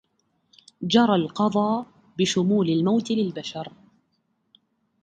جرى 0.83 1.15
القضا 1.15 1.85
بشمول 2.17 2.69
الموت 2.69 3.11
للبشر 3.11 3.71